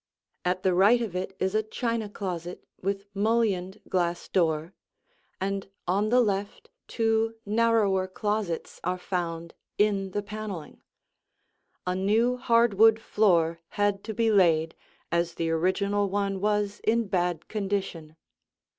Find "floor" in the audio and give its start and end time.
12.99-13.59